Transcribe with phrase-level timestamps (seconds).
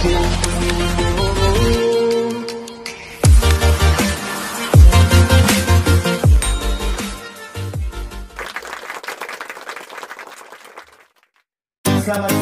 [0.00, 0.16] Selamat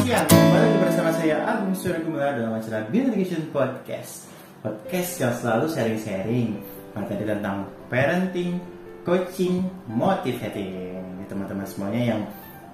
[0.07, 4.31] siang, kembali lagi bersama saya Agung Surya Kumala dalam acara Beyond Education Podcast.
[4.63, 6.63] Podcast yang selalu sharing-sharing
[6.95, 8.63] materi tentang parenting,
[9.03, 10.95] coaching, motivating.
[11.27, 12.23] Teman-teman semuanya yang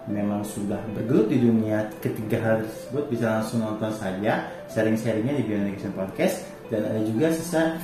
[0.05, 4.45] memang sudah bergelut di dunia ketiga hal tersebut bisa langsung nonton saja.
[4.69, 6.35] Sharing-sharingnya di Beyond Education Podcast.
[6.69, 7.77] Dan ada juga sisa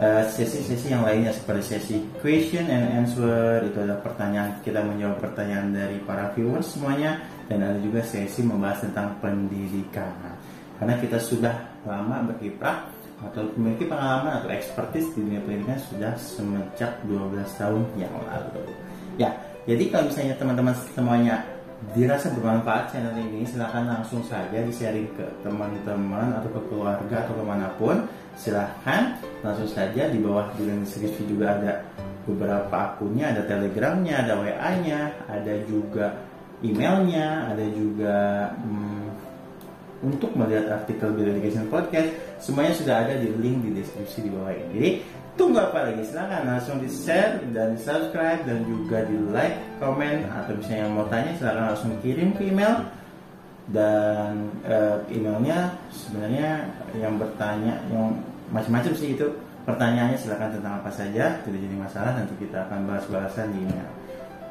[0.00, 3.64] uh, sesi-sesi yang lainnya seperti sesi question and answer.
[3.64, 7.20] Itu adalah pertanyaan kita menjawab pertanyaan dari para viewers semuanya.
[7.48, 10.12] Dan ada juga sesi membahas tentang pendidikan.
[10.76, 11.54] Karena kita sudah
[11.88, 12.90] lama berkiprah
[13.22, 18.66] atau memiliki pengalaman atau expertise di dunia pendidikan sudah semenjak 12 tahun yang lalu.
[19.14, 19.30] Ya
[19.62, 21.46] jadi kalau misalnya teman-teman semuanya
[21.90, 23.42] dirasa bermanfaat channel ini.
[23.42, 28.06] Silahkan langsung saja di sharing ke teman-teman atau ke keluarga atau ke mana pun.
[28.38, 31.72] Silahkan langsung saja di bawah di deskripsi juga ada
[32.22, 36.22] beberapa akunnya ada telegramnya ada wa nya ada juga
[36.62, 38.16] emailnya ada juga
[38.62, 39.06] hmm,
[40.06, 44.54] untuk melihat artikel Bill Education Podcast semuanya sudah ada di link di deskripsi di bawah
[44.54, 44.70] ini.
[44.70, 44.90] jadi
[45.34, 46.02] tunggu apa lagi?
[46.04, 51.06] Silahkan langsung di share dan di subscribe dan juga di like komen atau misalnya mau
[51.08, 52.84] tanya silahkan langsung kirim ke email.
[53.70, 56.66] Dan uh, emailnya sebenarnya
[56.98, 58.16] yang bertanya yang
[58.50, 59.28] macam-macam sih itu.
[59.62, 63.88] Pertanyaannya silahkan tentang apa saja tidak jadi masalah nanti kita akan bahas-bahasan di email.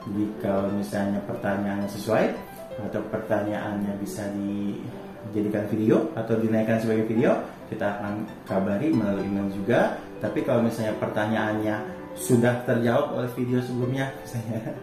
[0.08, 2.32] Jadi kalau misalnya pertanyaannya sesuai
[2.80, 7.36] atau pertanyaannya bisa dijadikan video atau dinaikkan sebagai video
[7.68, 11.76] kita akan kabari melalui email juga tapi kalau misalnya pertanyaannya
[12.14, 14.78] sudah terjawab oleh video sebelumnya saya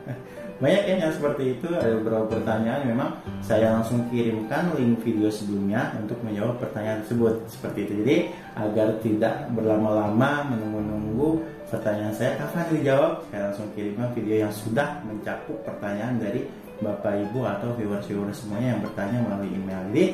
[0.58, 1.70] banyak yang seperti itu.
[1.70, 7.47] Ada beberapa pertanyaan memang saya langsung kirimkan link video sebelumnya untuk menjawab pertanyaan tersebut.
[7.47, 7.92] Seperti itu.
[8.03, 8.17] Jadi
[8.58, 11.39] agar tidak berlama-lama menunggu-nunggu
[11.70, 16.42] pertanyaan saya kapan dijawab saya langsung kirimkan video yang sudah mencakup pertanyaan dari
[16.83, 19.79] bapak ibu atau viewers-viewers semuanya yang bertanya melalui email.
[19.95, 20.05] Jadi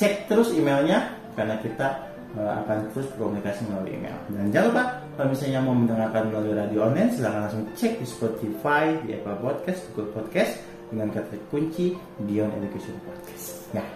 [0.00, 4.16] cek terus emailnya karena kita akan terus berkomunikasi melalui email.
[4.30, 4.84] Dan jangan lupa
[5.18, 9.80] kalau misalnya mau mendengarkan melalui radio online silahkan langsung cek di Spotify, di Apple Podcast,
[9.90, 10.52] Google Podcast
[10.90, 13.46] dengan kata kunci Beyond Education Podcast.
[13.74, 13.86] Nah,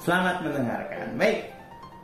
[0.00, 1.06] selamat mendengarkan.
[1.20, 1.54] Baik,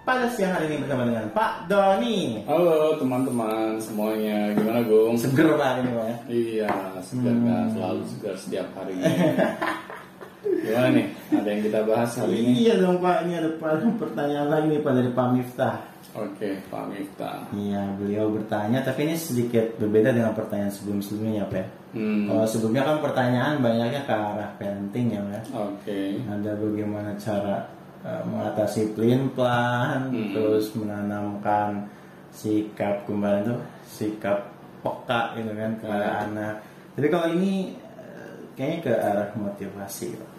[0.05, 2.45] pada siang hari ini bersama dengan Pak Doni.
[2.45, 5.17] Halo teman-teman semuanya, gimana Gung?
[5.17, 6.17] Seger Pak ini Pak ya?
[6.29, 6.71] Iya,
[7.05, 8.97] segar kan, selalu segar setiap hari.
[10.43, 11.07] gimana nih?
[11.31, 12.51] Ada yang kita bahas hari ini?
[12.65, 13.51] Iya dong Pak, ini ada
[13.97, 15.77] pertanyaan lagi nih Pak dari Pak Miftah.
[16.11, 17.47] Oke, Pak Miftah.
[17.55, 21.67] Iya, beliau bertanya, tapi ini sedikit berbeda dengan pertanyaan sebelum-sebelumnya, Pak.
[21.95, 22.27] Hmm.
[22.27, 25.43] Kalau sebelumnya kan pertanyaan banyaknya ke arah parenting ya, Pak.
[25.55, 26.19] Oke.
[26.27, 27.57] Ada bagaimana cara
[28.03, 30.35] uh, mengatasi pelin pelan, Hmm.
[30.35, 31.87] terus menanamkan
[32.35, 34.51] sikap kemarin tuh sikap
[34.83, 36.23] peka gitu kan kepada Hmm.
[36.27, 36.55] anak.
[36.99, 40.30] Jadi kalau ini uh, kayaknya ke arah motivasi, Pak.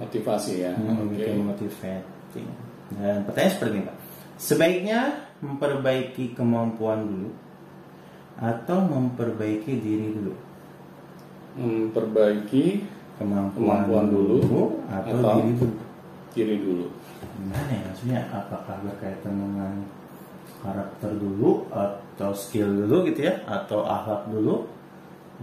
[0.00, 0.72] Motivasi ya.
[0.72, 2.48] Hmm, ke motivating.
[2.96, 3.96] Dan pertanyaan seperti ini, Pak.
[4.40, 5.00] Sebaiknya
[5.44, 7.30] memperbaiki kemampuan dulu
[8.40, 10.34] atau memperbaiki diri dulu?
[11.60, 12.64] Memperbaiki
[13.20, 14.40] Kemampuan, Kemampuan dulu
[14.88, 15.76] atau, atau- diri dulu?
[16.32, 16.86] diri dulu.
[17.36, 18.20] Gimana ya maksudnya?
[18.32, 19.84] Apakah berkaitan dengan
[20.64, 23.44] karakter dulu atau skill dulu gitu ya?
[23.44, 24.64] Atau akhlak dulu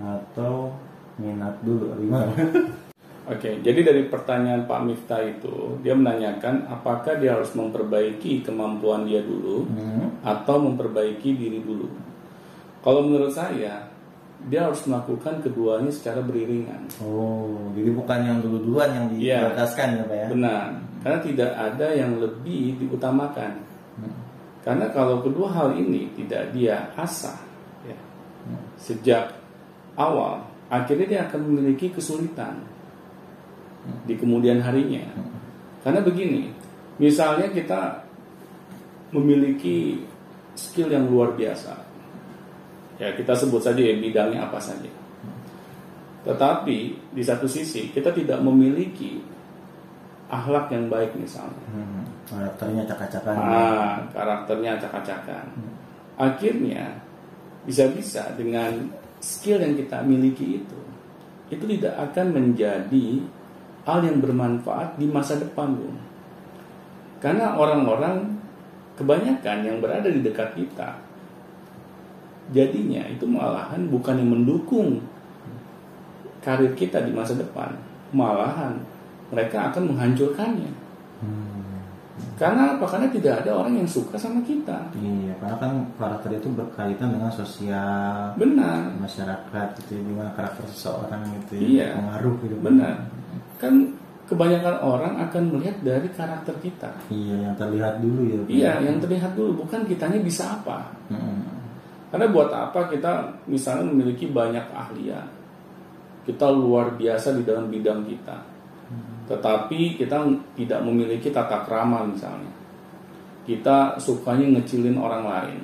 [0.01, 0.73] atau
[1.21, 1.93] minat dulu?
[2.01, 2.33] Gimana?
[3.27, 9.19] Oke, jadi dari pertanyaan Pak Miftah itu, dia menanyakan apakah dia harus memperbaiki kemampuan dia
[9.19, 10.15] dulu Hmm.
[10.23, 11.91] atau memperbaiki diri dulu.
[12.79, 13.83] Kalau menurut saya,
[14.47, 16.87] dia harus melakukan keduanya secara beriringan.
[17.03, 19.51] Oh, jadi bukan yang dulu duluan yang Iya.
[19.51, 20.27] diprioritaskan ya Pak ya?
[20.31, 20.65] Benar,
[21.03, 23.51] karena tidak ada yang lebih diutamakan.
[23.99, 24.15] Hmm.
[24.63, 27.35] Karena kalau kedua hal ini tidak dia asah
[27.83, 27.97] ya,
[28.79, 29.35] sejak
[29.99, 32.63] awal, akhirnya dia akan memiliki kesulitan
[34.05, 35.03] di kemudian harinya.
[35.83, 36.51] Karena begini,
[36.99, 38.03] misalnya kita
[39.15, 40.03] memiliki
[40.57, 41.73] skill yang luar biasa,
[42.99, 44.89] ya kita sebut saja ya bidangnya apa saja.
[46.27, 46.77] Tetapi
[47.15, 49.23] di satu sisi kita tidak memiliki
[50.27, 51.65] akhlak yang baik misalnya.
[51.71, 52.03] Hmm.
[52.27, 53.35] Karakternya cakap-cakan.
[53.39, 55.45] Ah, karakternya acak-acakan.
[56.19, 56.99] Akhirnya
[57.63, 58.91] bisa-bisa dengan
[59.23, 60.79] skill yang kita miliki itu,
[61.47, 63.23] itu tidak akan menjadi
[63.87, 65.79] hal yang bermanfaat di masa depan.
[67.23, 68.35] Karena orang-orang
[68.99, 70.99] kebanyakan yang berada di dekat kita,
[72.51, 74.99] jadinya itu malahan bukan yang mendukung
[76.43, 77.79] karir kita di masa depan,
[78.11, 78.75] malahan
[79.31, 80.71] mereka akan menghancurkannya.
[81.23, 81.57] Hmm.
[82.37, 82.85] Karena apa?
[82.85, 84.89] Karena tidak ada orang yang suka sama kita.
[84.93, 88.93] Iya, karena kan karakter itu berkaitan dengan sosial, Benar.
[89.01, 91.87] masyarakat gitu, ya, gimana karakter seseorang gitu, ya, Iya.
[91.97, 92.55] pengaruh gitu.
[92.61, 93.16] Benar.
[93.57, 93.93] Kan
[94.27, 96.91] kebanyakan orang akan melihat dari karakter kita.
[97.07, 98.39] Iya, yang terlihat dulu ya.
[98.45, 100.91] Iya, yang terlihat dulu bukan kitanya bisa apa.
[101.07, 101.57] Mm-mm.
[102.11, 105.27] Karena buat apa kita misalnya memiliki banyak keahlian.
[106.27, 108.37] Kita luar biasa di dalam bidang kita.
[109.27, 110.23] Tetapi kita
[110.55, 112.51] tidak memiliki tata krama misalnya.
[113.43, 115.61] Kita sukanya ngecilin orang lain.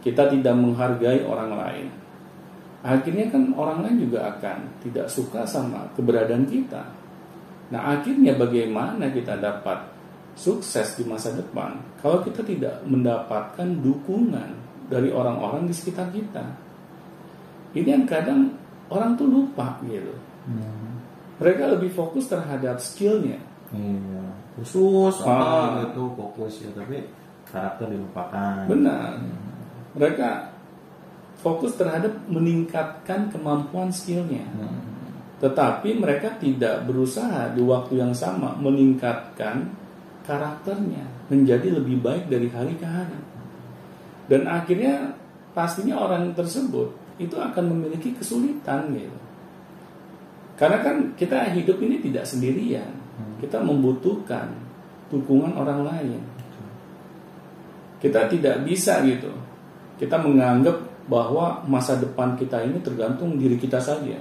[0.00, 1.86] Kita tidak menghargai orang lain.
[2.80, 6.80] Akhirnya kan orang lain juga akan tidak suka sama keberadaan kita.
[7.70, 9.84] Nah, akhirnya bagaimana kita dapat
[10.34, 14.50] sukses di masa depan kalau kita tidak mendapatkan dukungan
[14.88, 16.42] dari orang-orang di sekitar kita?
[17.76, 18.50] Ini yang kadang
[18.90, 20.10] orang tuh lupa gitu.
[20.50, 20.98] Hmm.
[21.38, 23.38] Mereka lebih fokus terhadap skillnya.
[23.70, 24.24] Iya,
[24.58, 25.38] khusus Ah.
[25.38, 27.06] apa gitu fokus ya, tapi
[27.46, 28.66] karakter dilupakan.
[28.66, 29.14] Benar.
[29.94, 30.49] Mereka
[31.40, 34.44] fokus terhadap meningkatkan kemampuan skillnya.
[34.44, 34.80] Hmm.
[35.40, 39.72] Tetapi mereka tidak berusaha di waktu yang sama meningkatkan
[40.28, 41.02] karakternya
[41.32, 43.20] menjadi lebih baik dari hari ke hari.
[44.28, 45.16] Dan akhirnya
[45.56, 49.18] pastinya orang tersebut itu akan memiliki kesulitan gitu.
[50.60, 52.92] Karena kan kita hidup ini tidak sendirian.
[53.40, 54.52] Kita membutuhkan
[55.08, 56.20] dukungan orang lain.
[57.96, 59.32] Kita tidak bisa gitu.
[59.96, 64.14] Kita menganggap bahwa masa depan kita ini tergantung diri kita saja.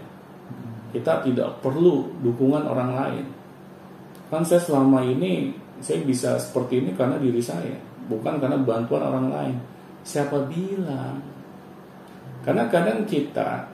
[0.89, 3.25] Kita tidak perlu dukungan orang lain.
[4.33, 7.77] Kan saya selama ini saya bisa seperti ini karena diri saya,
[8.09, 9.56] bukan karena bantuan orang lain.
[10.01, 11.21] Siapa bilang?
[12.41, 13.69] Karena kadang kita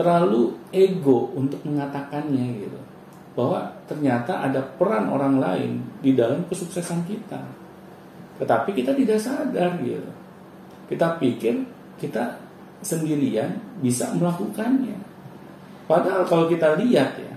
[0.00, 2.80] terlalu ego untuk mengatakannya gitu.
[3.36, 7.40] Bahwa ternyata ada peran orang lain di dalam kesuksesan kita.
[8.40, 10.08] Tetapi kita tidak sadar gitu.
[10.88, 12.38] Kita pikir kita
[12.82, 14.98] sendirian bisa melakukannya.
[15.86, 17.34] Padahal kalau kita lihat ya,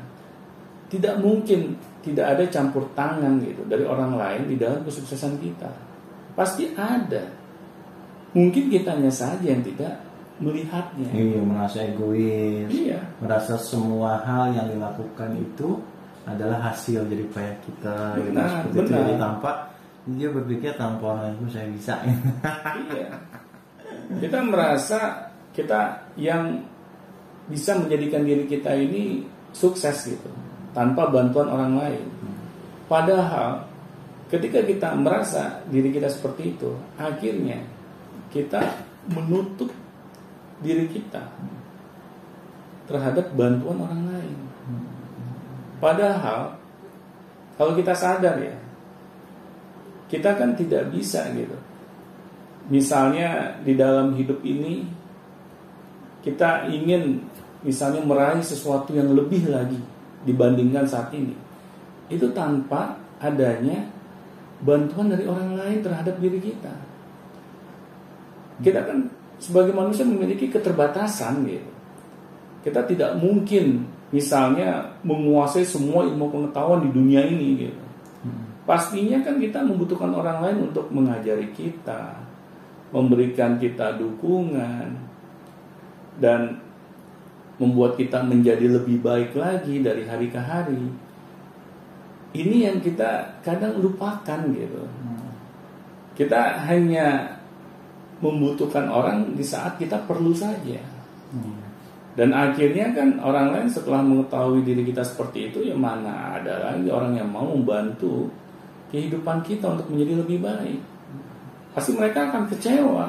[0.90, 5.70] tidak mungkin tidak ada campur tangan gitu dari orang lain di dalam kesuksesan kita.
[6.38, 7.26] Pasti ada.
[8.36, 9.96] Mungkin kitanya saja yang tidak
[10.44, 11.08] melihatnya.
[11.16, 12.68] Iya, merasa egois.
[12.68, 13.00] Iya.
[13.24, 15.80] Merasa semua hal yang dilakukan itu
[16.28, 18.34] adalah hasil dari payah kita gitu.
[18.34, 19.00] Benar, Seperti itu benar.
[19.00, 19.52] jadi tanpa
[20.06, 21.94] dia berpikir tanpa orang itu saya bisa.
[22.92, 23.08] Iya.
[24.06, 26.62] Kita merasa kita yang
[27.50, 29.26] bisa menjadikan diri kita ini
[29.56, 30.30] sukses gitu
[30.76, 32.06] tanpa bantuan orang lain.
[32.86, 33.66] Padahal
[34.28, 37.64] ketika kita merasa diri kita seperti itu, akhirnya
[38.34, 38.62] kita
[39.10, 39.72] menutup
[40.60, 41.24] diri kita
[42.86, 44.38] terhadap bantuan orang lain.
[45.80, 46.58] Padahal
[47.56, 48.56] kalau kita sadar ya,
[50.12, 51.56] kita kan tidak bisa gitu.
[52.66, 54.86] Misalnya di dalam hidup ini
[56.26, 57.22] kita ingin
[57.62, 59.78] misalnya meraih sesuatu yang lebih lagi
[60.26, 61.38] dibandingkan saat ini.
[62.10, 63.86] Itu tanpa adanya
[64.62, 66.74] bantuan dari orang lain terhadap diri kita.
[68.62, 71.72] Kita kan sebagai manusia memiliki keterbatasan gitu.
[72.66, 77.84] Kita tidak mungkin misalnya menguasai semua ilmu pengetahuan di dunia ini gitu.
[78.66, 82.18] Pastinya kan kita membutuhkan orang lain untuk mengajari kita,
[82.94, 84.94] memberikan kita dukungan
[86.22, 86.60] dan
[87.56, 90.84] membuat kita menjadi lebih baik lagi dari hari ke hari.
[92.36, 94.84] Ini yang kita kadang lupakan gitu.
[96.20, 97.40] Kita hanya
[98.20, 100.80] membutuhkan orang di saat kita perlu saja.
[102.16, 106.88] Dan akhirnya kan orang lain setelah mengetahui diri kita seperti itu ya mana ada lagi
[106.88, 108.32] orang yang mau membantu
[108.88, 110.80] kehidupan kita untuk menjadi lebih baik.
[111.76, 113.08] Pasti mereka akan kecewa.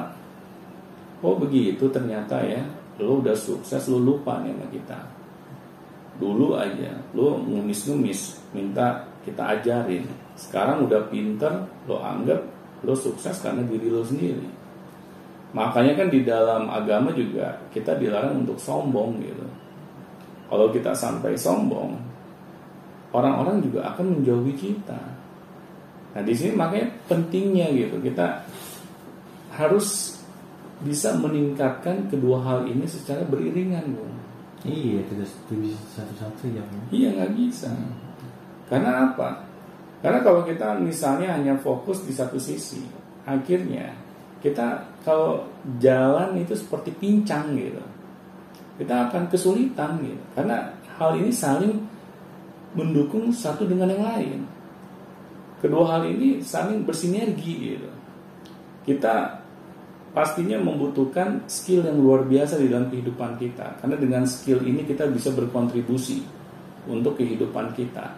[1.23, 2.61] Oh begitu ternyata ya,
[2.99, 4.99] lo udah sukses lo lupa nih sama kita.
[6.19, 10.03] Dulu aja lo ngumis-ngumis minta kita ajarin.
[10.35, 12.43] Sekarang udah pinter lo anggap
[12.83, 14.45] lo sukses karena diri lo sendiri.
[15.55, 19.47] Makanya kan di dalam agama juga kita dilarang untuk sombong gitu.
[20.47, 21.95] Kalau kita sampai sombong,
[23.15, 25.16] orang-orang juga akan menjauhi kita.
[26.17, 28.41] Nah di sini makanya pentingnya gitu kita
[29.53, 30.17] harus
[30.81, 34.13] bisa meningkatkan kedua hal ini secara beriringan, Bung.
[34.65, 35.29] iya, tidak
[35.61, 36.61] bisa satu-satu ya.
[36.65, 36.77] Bu.
[36.89, 37.69] Iya nggak bisa.
[38.65, 39.45] Karena apa?
[40.01, 42.81] Karena kalau kita misalnya hanya fokus di satu sisi,
[43.25, 43.93] akhirnya
[44.41, 45.45] kita kalau
[45.81, 47.81] jalan itu seperti pincang gitu.
[48.81, 50.21] Kita akan kesulitan gitu.
[50.33, 51.77] Karena hal ini saling
[52.77, 54.56] mendukung satu dengan yang lain.
[55.59, 57.89] Kedua hal ini saling bersinergi gitu.
[58.87, 59.43] Kita
[60.17, 63.77] pastinya membutuhkan skill yang luar biasa di dalam kehidupan kita.
[63.83, 66.25] Karena dengan skill ini kita bisa berkontribusi
[66.89, 68.15] untuk kehidupan kita.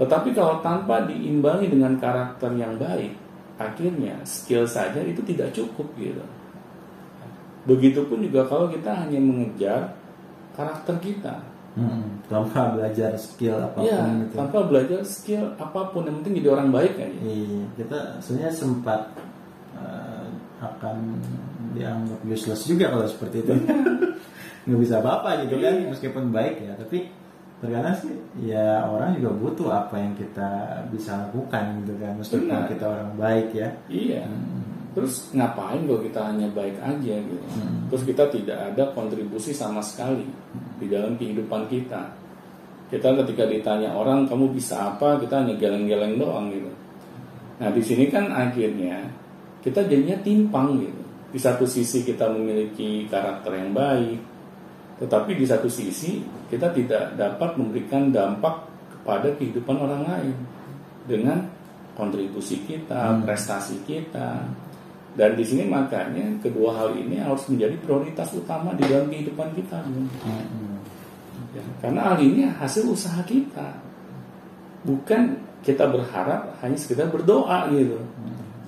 [0.00, 3.12] Tetapi kalau tanpa diimbangi dengan karakter yang baik,
[3.60, 6.24] akhirnya skill saja itu tidak cukup gitu.
[7.68, 9.94] Begitupun juga kalau kita hanya mengejar
[10.58, 11.51] karakter kita.
[11.72, 14.34] Hmm, tanpa belajar skill apa pun Iya, gitu.
[14.36, 17.20] tanpa belajar skill apa pun yang penting jadi orang baik aja.
[17.24, 19.00] Iya, kita sebenarnya sempat
[19.72, 20.26] eh,
[20.60, 20.96] akan
[21.72, 23.52] dianggap useless juga kalau seperti itu.
[24.68, 26.72] Nggak bisa apa-apa gitu kan, meskipun baik ya.
[26.76, 27.08] Tapi
[27.58, 30.50] terkadang sih ya orang juga butuh apa yang kita
[30.92, 32.68] bisa lakukan gitu kan, meskipun Benar.
[32.68, 33.68] kita orang baik ya.
[33.88, 34.22] Iya.
[34.92, 37.46] Terus ngapain kalau kita hanya baik aja gitu?
[37.56, 37.88] Hmm.
[37.88, 40.28] Terus kita tidak ada kontribusi sama sekali
[40.76, 42.12] di dalam kehidupan kita.
[42.92, 46.68] Kita ketika ditanya orang kamu bisa apa, kita hanya geleng-geleng doang gitu.
[47.56, 49.08] Nah di sini kan akhirnya
[49.64, 51.02] kita jadinya timpang gitu.
[51.32, 54.20] Di satu sisi kita memiliki karakter yang baik,
[55.00, 56.20] tetapi di satu sisi
[56.52, 60.36] kita tidak dapat memberikan dampak kepada kehidupan orang lain
[61.08, 61.48] dengan
[61.96, 64.44] kontribusi kita, prestasi kita.
[65.12, 69.84] Dan di sini makanya kedua hal ini harus menjadi prioritas utama di dalam kehidupan kita.
[69.84, 70.08] Hmm.
[71.52, 73.76] Ya, karena hal ini hasil usaha kita.
[74.88, 78.00] Bukan kita berharap hanya sekedar berdoa gitu.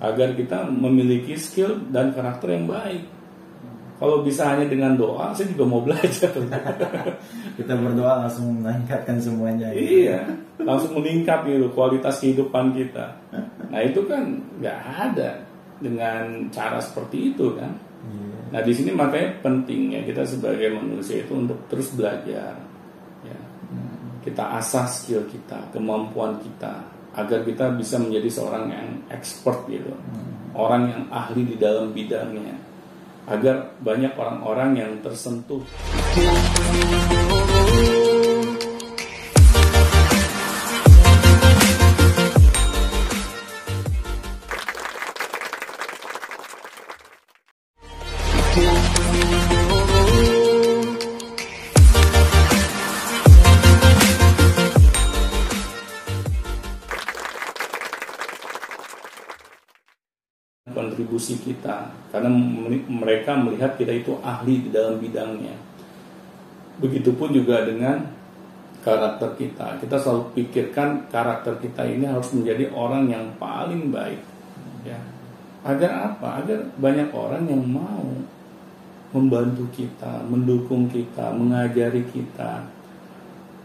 [0.04, 3.08] Agar kita memiliki skill dan karakter yang baik.
[3.94, 6.28] Kalau bisa hanya dengan doa, saya juga mau belajar.
[7.56, 9.70] Kita berdoa langsung meningkatkan semuanya.
[9.70, 10.10] gitu.
[10.10, 10.26] iya,
[10.58, 13.14] langsung meningkat gitu kualitas kehidupan kita.
[13.70, 15.46] Nah itu kan nggak ada
[15.78, 17.72] dengan cara seperti itu kan.
[18.04, 18.38] Iya.
[18.54, 22.54] Nah di sini makanya pentingnya kita sebagai manusia itu untuk terus belajar,
[23.26, 23.38] ya.
[24.22, 29.90] kita asah skill kita, kemampuan kita, agar kita bisa menjadi seorang yang expert gitu,
[30.54, 32.54] orang yang ahli di dalam bidangnya,
[33.26, 35.62] agar banyak orang-orang yang tersentuh.
[61.44, 62.32] Kita karena
[62.88, 65.52] mereka melihat kita itu ahli di dalam bidangnya.
[66.80, 68.02] Begitupun juga dengan
[68.80, 69.78] karakter kita.
[69.78, 74.20] Kita selalu pikirkan karakter kita ini harus menjadi orang yang paling baik.
[74.82, 74.98] Ya.
[75.64, 76.44] Agar apa?
[76.44, 78.04] Agar banyak orang yang mau
[79.14, 82.73] membantu kita, mendukung kita, mengajari kita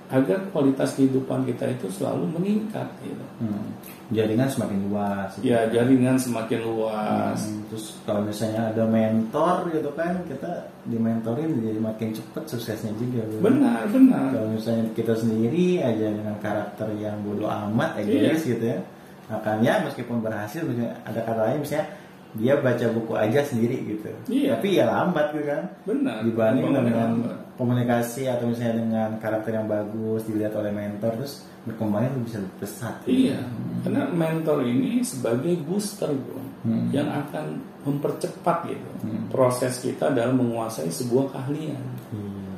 [0.09, 3.25] agar kualitas kehidupan kita itu selalu meningkat gitu.
[3.45, 3.77] Hmm.
[4.09, 5.29] Jaringan semakin luas.
[5.37, 5.53] gitu.
[5.53, 7.37] Ya, jaringan semakin luas.
[7.45, 13.21] Hmm, terus kalau misalnya ada mentor gitu kan kita dimentorin jadi makin cepet suksesnya juga
[13.29, 13.41] gitu.
[13.45, 14.33] Benar, benar.
[14.33, 18.81] kalau misalnya kita sendiri aja dengan karakter yang bodoh amat egois gitu ya
[19.29, 20.65] akan ya meskipun berhasil
[21.05, 21.85] ada kata lain misalnya
[22.31, 24.55] dia baca buku aja sendiri gitu Iya.
[24.55, 26.21] tapi ya lambat gitu kan Benar.
[26.21, 27.37] dibanding dengan lambat.
[27.55, 32.55] komunikasi atau misalnya dengan karakter yang bagus dilihat oleh mentor terus berkembangnya tuh bisa lebih
[32.57, 33.09] pesat gitu.
[33.27, 33.39] Iya,
[33.81, 36.91] karena mentor ini sebagai booster bro, Hmm.
[36.91, 38.89] yang akan mempercepat gitu
[39.27, 41.83] proses kita dalam menguasai sebuah keahlian.
[42.11, 42.53] Iya.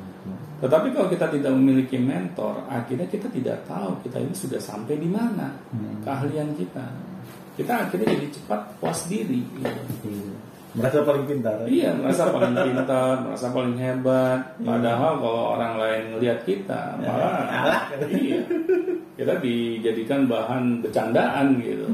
[0.58, 5.06] Tetapi kalau kita tidak memiliki mentor, akhirnya kita tidak tahu kita ini sudah sampai di
[5.06, 5.98] mana Hmm.
[6.00, 6.86] keahlian kita.
[7.52, 9.40] Kita akhirnya jadi cepat puas diri.
[9.44, 9.68] Gitu.
[10.08, 10.32] Iya.
[10.72, 14.40] merasa paling pintar Iya, merasa paling pintar, merasa paling hebat.
[14.58, 17.82] Padahal kalau orang lain ngelihat kita, malah alah.
[18.08, 18.40] iya,
[19.14, 21.84] kita dijadikan bahan bercandaan gitu.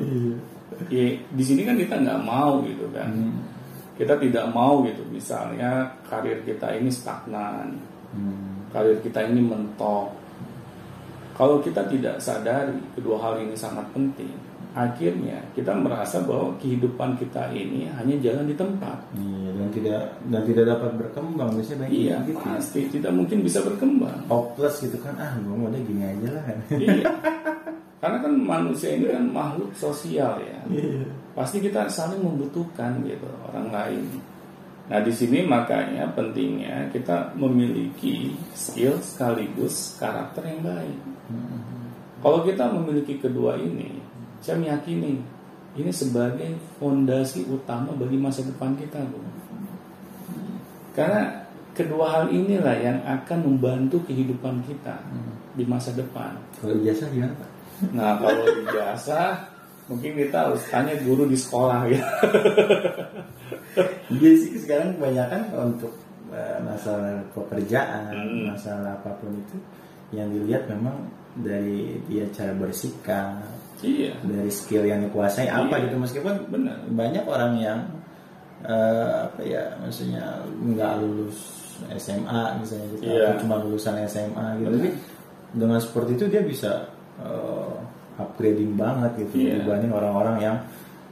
[0.95, 3.11] Ya, di sini kan kita nggak mau gitu kan.
[3.99, 5.03] Kita tidak mau gitu.
[5.11, 7.75] Misalnya karir kita ini stagnan,
[8.09, 8.63] Hmm.
[8.71, 10.15] karir kita ini mentok.
[11.35, 14.33] Kalau kita tidak sadari kedua hal ini sangat penting,
[14.77, 18.99] akhirnya kita merasa bahwa kehidupan kita ini hanya jalan di tempat.
[19.17, 23.59] Iya, dan tidak dan tidak dapat berkembang biasanya banyak Iya, gitu pasti tidak mungkin bisa
[23.65, 24.19] berkembang.
[24.29, 26.45] hopeless gitu kan ah gue mau gini aja lah
[26.77, 27.05] iya.
[27.99, 30.59] Karena kan manusia ini kan makhluk sosial ya.
[31.35, 34.07] Pasti kita saling membutuhkan gitu orang lain.
[34.89, 40.99] Nah di sini makanya pentingnya kita memiliki skill sekaligus karakter yang baik.
[42.19, 43.95] Kalau kita memiliki kedua ini,
[44.41, 45.19] saya meyakini
[45.75, 49.19] ini sebagai fondasi utama bagi masa depan kita, Bu.
[50.93, 54.99] Karena kedua hal inilah yang akan membantu kehidupan kita
[55.55, 56.35] di masa depan.
[56.59, 57.51] kalau ijazah gimana pak
[57.95, 59.39] Nah, kalau ijazah
[59.87, 62.03] mungkin kita harus tanya guru di sekolah ya
[64.43, 65.95] sih sekarang kebanyakan untuk
[66.35, 68.51] eh, masalah pekerjaan, Hmm.
[68.53, 69.57] masalah apa pun itu
[70.11, 70.99] yang dilihat memang
[71.39, 73.39] dari dia cara bersikap,
[73.81, 75.85] iya dari skill yang dikuasai apa Iya.
[75.87, 77.79] gitu meskipun benar banyak orang yang
[78.61, 81.39] eh, apa ya maksudnya nggak lulus
[81.95, 83.23] SMA misalnya gitu Iya.
[83.29, 84.79] atau cuma lulusan SMA gitu Benar.
[84.79, 84.91] tapi
[85.55, 86.73] dengan seperti itu dia bisa
[87.19, 87.75] eh,
[88.19, 89.63] upgrading banget gitu Iya.
[89.63, 90.57] dibanding orang-orang yang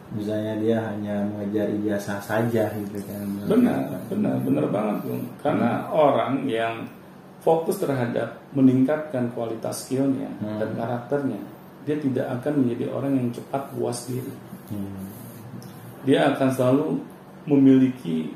[0.08, 5.22] misalnya dia hanya mengejar ijazah saja gitu kan benar benar benar banget Bung.
[5.42, 6.86] karena orang yang
[7.42, 10.58] fokus terhadap meningkatkan kualitas skillnya Hmm.
[10.58, 11.42] dan karakternya
[11.86, 14.34] dia tidak akan menjadi orang yang cepat puas diri
[14.66, 15.06] Hmm.
[16.02, 16.86] dia akan selalu
[17.46, 18.34] memiliki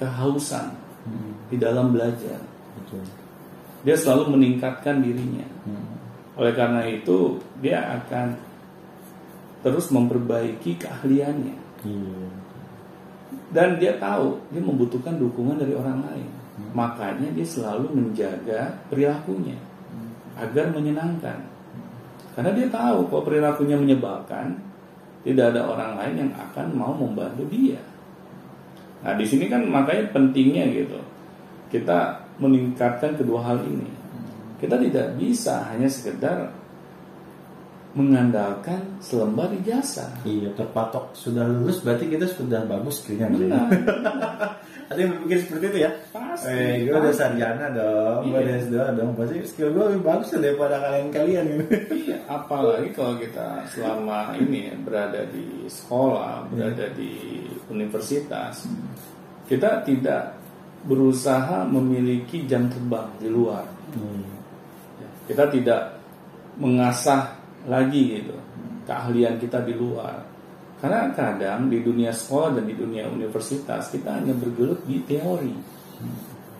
[0.00, 0.72] kehausan
[1.04, 1.36] Hmm.
[1.52, 2.40] di dalam belajar
[2.80, 3.04] Betul.
[3.84, 5.84] dia selalu meningkatkan dirinya Hmm.
[6.40, 8.34] oleh karena itu dia akan
[9.60, 12.28] terus memperbaiki keahliannya Iya.
[13.52, 16.28] dan dia tahu dia membutuhkan dukungan dari orang lain
[16.72, 19.60] makanya dia selalu menjaga perilakunya
[20.40, 21.52] agar menyenangkan
[22.34, 24.58] karena dia tahu kalau perilakunya menyebalkan
[25.22, 27.80] tidak ada orang lain yang akan mau membantu dia.
[29.00, 31.00] Nah di sini kan makanya pentingnya gitu.
[31.72, 33.88] Kita meningkatkan kedua hal ini.
[34.58, 36.52] Kita tidak bisa hanya sekedar
[37.94, 40.10] mengandalkan selembar ijazah.
[40.26, 41.14] Iya, terpatok.
[41.14, 43.70] Sudah lulus berarti kita sudah bagus skillnya benar
[44.94, 45.90] Ada yang berpikir seperti itu ya?
[46.14, 48.46] pasti Eh, gue udah sarjana dong, gue Iya.
[48.46, 51.64] udah S2 dong, pasti skill gue lebih bagus daripada kalian-kalian gitu.
[51.90, 58.70] Iya, apalagi kalau kita selama ini ya, berada di sekolah, berada di universitas,
[59.50, 60.38] kita tidak
[60.86, 63.64] berusaha memiliki jam terbang di luar.
[63.96, 64.22] Hmm.
[65.02, 65.96] Ya, Kita tidak
[66.54, 67.34] mengasah
[67.66, 68.36] lagi gitu
[68.84, 70.33] keahlian kita di luar.
[70.82, 75.54] Karena kadang di dunia sekolah dan di dunia universitas kita hanya bergelut di teori,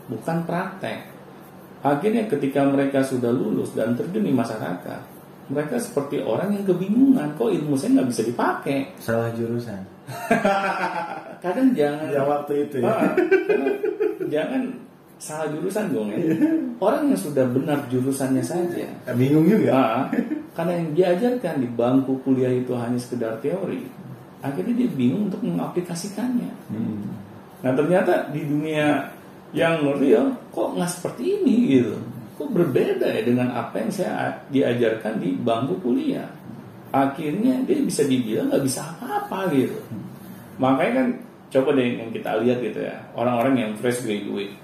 [0.09, 1.13] bukan praktek.
[1.85, 5.01] Akhirnya ketika mereka sudah lulus dan terjun di masyarakat,
[5.53, 8.79] mereka seperti orang yang kebingungan, kok ilmu saya nggak bisa dipakai.
[8.97, 9.81] Salah jurusan.
[11.45, 12.89] Kadang jangan Ya waktu itu ya.
[12.89, 13.13] Ah,
[14.33, 14.63] jangan
[15.21, 16.25] salah jurusan dong ya.
[16.81, 18.89] Orang yang sudah benar jurusannya saja.
[19.13, 19.69] Bingung juga.
[19.77, 20.03] Ah,
[20.57, 23.85] karena yang diajarkan di bangku kuliah itu hanya sekedar teori.
[24.45, 26.53] Akhirnya dia bingung untuk mengaplikasikannya.
[26.69, 27.09] Hmm.
[27.65, 29.09] Nah ternyata di dunia
[29.57, 31.97] yang real kok nggak seperti ini gitu.
[32.37, 36.29] Kok berbeda ya dengan apa yang saya diajarkan di bangku kuliah.
[36.93, 39.81] Akhirnya dia bisa dibilang nggak bisa apa-apa gitu.
[40.61, 41.09] Makanya kan
[41.55, 44.59] coba deh yang kita lihat gitu ya orang-orang yang fresh graduate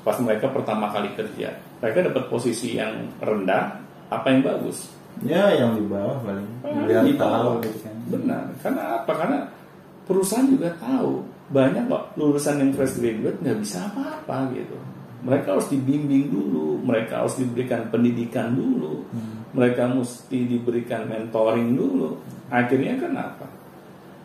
[0.00, 1.52] pas mereka pertama kali kerja
[1.84, 3.76] mereka dapat posisi yang rendah
[4.08, 4.88] apa yang bagus
[5.20, 6.48] Ya yang di bawah paling.
[6.88, 7.64] Biar di tahu bawah.
[7.64, 7.96] gitu kan.
[8.08, 8.42] Benar.
[8.64, 9.12] Karena apa?
[9.12, 9.38] Karena
[10.08, 11.22] perusahaan juga tahu
[11.52, 14.76] banyak kok lulusan yang fresh graduate nggak bisa apa-apa gitu.
[15.22, 19.06] Mereka harus dibimbing dulu, mereka harus diberikan pendidikan dulu,
[19.54, 22.18] mereka mesti diberikan mentoring dulu.
[22.50, 23.46] Akhirnya kan apa?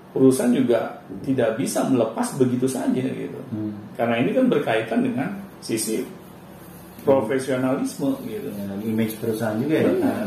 [0.10, 3.38] Perusahaan juga tidak bisa melepas begitu saja gitu.
[3.54, 3.78] Hmm.
[3.93, 5.30] Karena ini kan berkaitan dengan
[5.62, 6.02] sisi
[7.08, 8.50] profesionalisme gitu.
[8.52, 9.88] Ya, image perusahaan juga ya.
[9.88, 10.24] Benar,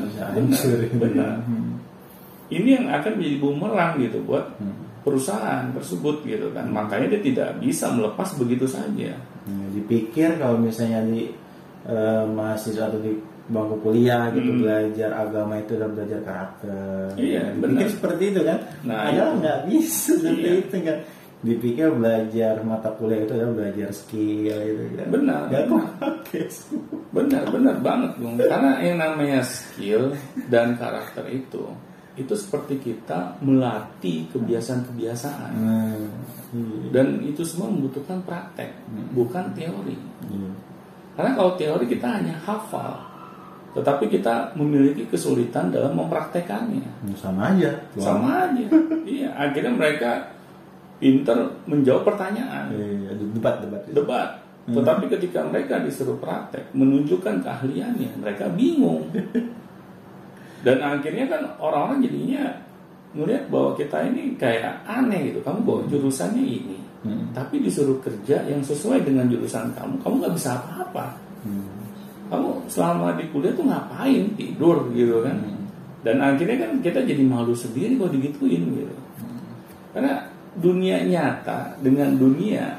[0.97, 1.35] benar.
[1.45, 1.77] Hmm.
[2.51, 4.45] ini yang akan menjadi bumerang gitu buat
[5.01, 11.01] perusahaan tersebut gitu kan makanya dia tidak bisa melepas begitu saja Ya, dipikir kalau misalnya
[11.03, 11.33] di
[11.83, 13.16] eh, mahasiswa atau di
[13.49, 14.61] bangku kuliah gitu Hmm.
[14.62, 17.05] belajar agama itu adalah belajar karakter.
[17.16, 17.88] Iya, dipikir benar.
[17.88, 18.59] seperti itu kan?
[18.85, 19.38] Nah, Padahal itu.
[19.40, 20.53] nggak bisa seperti Iya.
[20.61, 20.97] itu kan.
[21.40, 25.07] Dipikir belajar mata kuliah itu adalah belajar skill gitu kan.
[25.09, 26.12] Benar, Nggak benar.
[27.11, 30.14] benar benar banget Bung karena yang namanya skill
[30.46, 31.64] dan karakter itu
[32.12, 35.53] itu seperti kita melatih kebiasaan-kebiasaan
[36.50, 36.90] Hmm.
[36.90, 38.74] Dan itu semua membutuhkan praktek
[39.11, 39.94] bukan teori
[40.26, 40.50] Iya.
[41.14, 42.98] karena kalau teori kita hanya hafal
[43.70, 47.70] tetapi kita memiliki kesulitan dalam mempraktekannya Hmm, Sama aja.
[47.96, 48.66] sama aja
[49.05, 50.11] iya akhirnya mereka
[51.01, 52.71] pinter menjawab pertanyaan.
[52.71, 53.83] Iya, debat debat.
[53.89, 54.29] debat.
[54.71, 59.09] Tetapi ketika mereka disuruh praktek menunjukkan keahliannya mereka bingung.
[60.67, 62.45] Dan akhirnya kan orang-orang jadinya
[63.17, 65.41] ngelihat bahwa kita ini kayak aneh gitu.
[65.43, 67.33] Kamu bawa jurusannya ini Hmm.
[67.33, 70.05] tapi disuruh kerja yang sesuai dengan jurusan kamu.
[70.05, 71.17] Kamu nggak bisa apa-apa.
[71.41, 71.65] Hmm.
[72.29, 74.37] kamu selama di kuliah tuh ngapain?
[74.37, 75.41] Tidur gitu kan?
[75.41, 75.65] Hmm.
[76.05, 78.95] dan akhirnya kan kita jadi malu sendiri kalau digituin gitu.
[79.97, 80.29] Karena
[80.61, 82.77] dunia nyata dengan dunia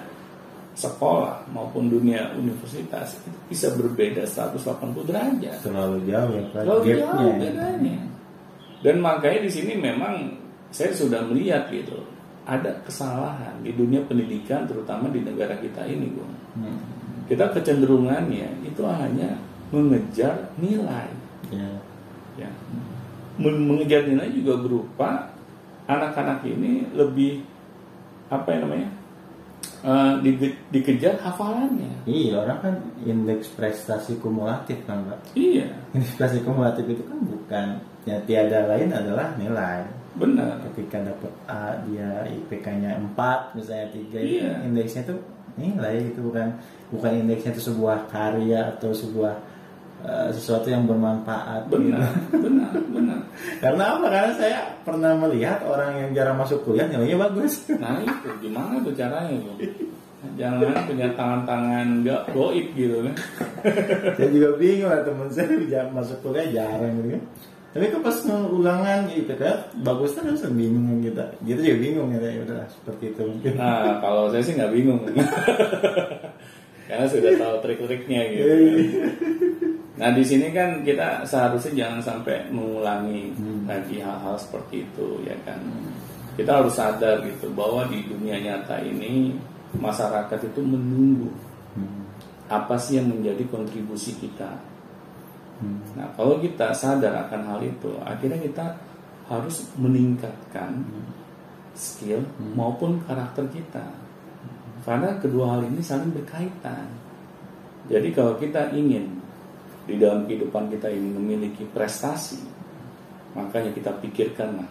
[0.71, 7.35] sekolah maupun dunia universitas itu bisa berbeda 180 derajat Terlalu jauh ya Gapnya jauh ya.
[7.37, 7.97] bedanya
[8.81, 10.31] Dan makanya di sini memang
[10.71, 11.99] saya sudah melihat gitu
[12.47, 16.33] ada kesalahan di dunia pendidikan terutama di negara kita ini, Bung.
[16.57, 16.79] Hmm.
[17.29, 19.37] Kita kecenderungannya itu hanya
[19.69, 21.07] mengejar nilai.
[21.53, 21.69] Ya.
[22.41, 22.49] Ya.
[23.37, 25.29] Men- Mengejar nilai juga berupa
[25.85, 27.45] anak-anak ini lebih
[28.31, 28.89] apa yang namanya?
[29.81, 32.05] Eh, di- dikejar hafalannya.
[32.05, 35.17] Iya orang kan indeks prestasi kumulatif kan mbak.
[35.33, 37.67] Iya, Indeks prestasi kumulatif itu kan bukan
[38.05, 39.81] ya tiada lain adalah nilai.
[40.11, 40.59] benar.
[40.67, 44.51] Ketika dapat A dia IPK-nya 4 misalnya 3 Iya.
[44.61, 45.15] indeksnya itu
[45.55, 46.51] nilai itu bukan
[46.91, 49.33] bukan indeksnya itu sebuah karya atau sebuah
[50.05, 51.69] eh, sesuatu yang bermanfaat.
[51.69, 51.77] gitu.
[51.77, 52.11] Benar,
[52.43, 53.19] benar, benar.
[53.61, 54.05] Karena apa?
[54.09, 57.65] Karena saya pernah melihat orang yang jarang masuk kuliah nilainya bagus.
[57.81, 59.55] Nah itu gimana tuh caranya bro?
[60.37, 63.15] Jangan punya tangan-tangan nggak goib gitu kan?
[64.17, 67.23] saya juga bingung lah temen saya masuk kuliah jarang gitu kan.
[67.71, 71.23] Tapi kok pas ulangan gitu kan bagus terus bingung kita.
[71.41, 73.51] Gitu juga bingung ya ya udah seperti itu mungkin.
[73.55, 74.99] Nah kalau saya sih nggak bingung,
[76.91, 78.53] karena sudah tahu trik-triknya gitu.
[80.01, 83.69] Nah di sini kan kita seharusnya jangan sampai mengulangi Hmm.
[83.69, 85.61] lagi hal-hal seperti itu ya kan.
[86.33, 89.37] Kita harus sadar gitu bahwa di dunia nyata ini
[89.77, 91.29] masyarakat itu menunggu
[91.77, 92.09] Hmm.
[92.49, 94.57] apa sih yang menjadi kontribusi kita.
[95.61, 95.85] Hmm.
[95.93, 98.65] Nah kalau kita sadar akan hal itu, akhirnya kita
[99.29, 100.81] harus meningkatkan
[101.77, 102.57] skill Hmm.
[102.57, 103.85] maupun karakter kita.
[104.81, 106.89] Karena kedua hal ini saling berkaitan.
[107.85, 109.20] Jadi kalau kita ingin
[109.89, 112.41] di dalam kehidupan kita ini memiliki prestasi,
[113.33, 114.69] makanya kita pikirkanlah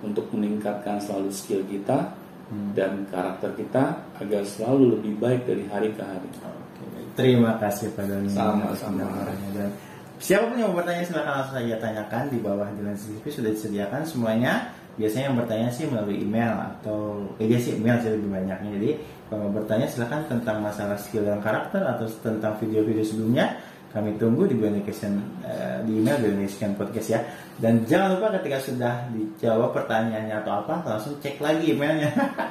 [0.00, 2.74] untuk meningkatkan selalu skill kita Hmm.
[2.74, 6.26] dan karakter kita agar selalu lebih baik dari hari ke hari.
[6.42, 8.26] Oke, terima kasih Pak Doni.
[8.26, 9.06] Sama-sama.
[9.54, 9.70] Dan
[10.18, 14.02] siapa pun yang mau bertanya silahkan langsung saja tanyakan di bawah di CCTV sudah disediakan
[14.02, 14.74] semuanya.
[14.98, 18.70] Biasanya yang bertanya sih melalui email atau eh, dia sih email sih lebih banyaknya.
[18.82, 18.90] Jadi
[19.30, 24.46] kalau mau bertanya silahkan tentang masalah skill dan karakter atau tentang video-video sebelumnya kami tunggu
[24.46, 27.20] di Beyond Education eh, di email Beyond Education Podcast ya.
[27.58, 32.10] Dan jangan lupa ketika sudah dijawab pertanyaannya atau apa langsung cek lagi emailnya.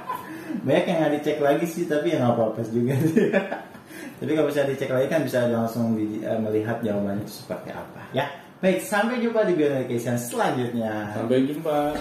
[0.66, 3.32] Banyak yang nggak dicek lagi sih tapi ya nggak apa-apa juga sih.
[4.20, 8.28] Tapi kalau bisa dicek lagi kan bisa langsung di- eh, melihat jawabannya seperti apa ya.
[8.60, 11.16] Baik, sampai jumpa di Beyond Education selanjutnya.
[11.16, 11.96] Sampai jumpa.